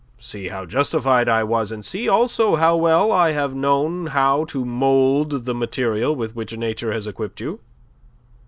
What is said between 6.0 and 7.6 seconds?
with which Nature has equipped you."